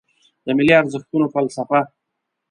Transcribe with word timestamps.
د 0.45 0.47
ملي 0.57 0.73
ارزښتونو 0.81 1.25
فلسفه 1.33 1.79